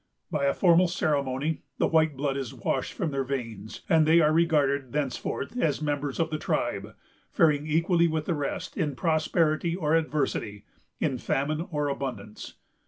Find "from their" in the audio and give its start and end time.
2.93-3.23